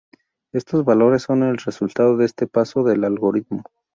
[0.51, 3.61] Estos valores son el resultado de este paso del algoritmo.